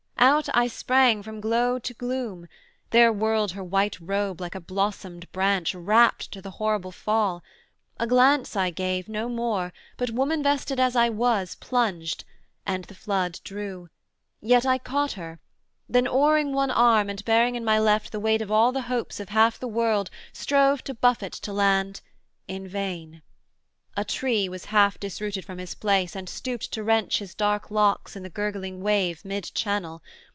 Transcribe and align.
Out 0.23 0.49
I 0.53 0.67
sprang 0.67 1.23
from 1.23 1.41
glow 1.41 1.79
to 1.79 1.93
gloom: 1.95 2.47
There 2.91 3.11
whirled 3.11 3.51
her 3.53 3.63
white 3.63 3.99
robe 3.99 4.39
like 4.39 4.53
a 4.53 4.59
blossomed 4.61 5.29
branch 5.31 5.73
Rapt 5.73 6.31
to 6.31 6.43
the 6.43 6.51
horrible 6.51 6.91
fall: 6.91 7.41
a 7.99 8.05
glance 8.05 8.55
I 8.55 8.69
gave, 8.69 9.09
No 9.09 9.27
more; 9.27 9.73
but 9.97 10.11
woman 10.11 10.43
vested 10.43 10.79
as 10.79 10.95
I 10.95 11.09
was 11.09 11.55
Plunged; 11.55 12.23
and 12.67 12.83
the 12.85 12.93
flood 12.95 13.39
drew; 13.43 13.89
yet 14.41 14.63
I 14.63 14.77
caught 14.77 15.13
her; 15.13 15.39
then 15.89 16.07
Oaring 16.07 16.53
one 16.53 16.69
arm, 16.69 17.09
and 17.09 17.25
bearing 17.25 17.55
in 17.55 17.65
my 17.65 17.79
left 17.79 18.11
The 18.11 18.19
weight 18.19 18.43
of 18.43 18.51
all 18.51 18.71
the 18.71 18.81
hopes 18.81 19.19
of 19.19 19.29
half 19.29 19.57
the 19.59 19.67
world, 19.67 20.11
Strove 20.33 20.83
to 20.83 20.93
buffet 20.93 21.33
to 21.33 21.51
land 21.51 22.01
in 22.47 22.67
vain. 22.67 23.23
A 23.97 24.05
tree 24.05 24.47
Was 24.47 24.65
half 24.71 24.97
disrooted 25.01 25.43
from 25.43 25.57
his 25.57 25.75
place 25.75 26.15
and 26.15 26.29
stooped 26.29 26.71
To 26.71 26.81
wrench 26.81 27.19
his 27.19 27.35
dark 27.35 27.69
locks 27.69 28.15
in 28.15 28.23
the 28.23 28.29
gurgling 28.29 28.79
wave 28.81 29.25
Mid 29.25 29.51
channel. 29.53 30.01